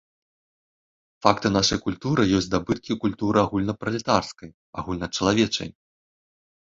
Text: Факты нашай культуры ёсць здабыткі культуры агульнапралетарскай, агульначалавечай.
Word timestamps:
Факты 1.25 1.47
нашай 1.57 1.79
культуры 1.85 2.21
ёсць 2.39 2.45
здабыткі 2.47 2.97
культуры 3.03 3.37
агульнапралетарскай, 3.41 4.49
агульначалавечай. 4.83 5.69